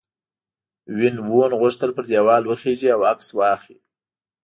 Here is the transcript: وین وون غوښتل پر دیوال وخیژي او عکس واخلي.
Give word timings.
وین 0.97 1.15
وون 1.29 1.51
غوښتل 1.61 1.89
پر 1.95 2.03
دیوال 2.11 2.43
وخیژي 2.45 2.89
او 2.95 3.01
عکس 3.11 3.27
واخلي. 3.33 3.77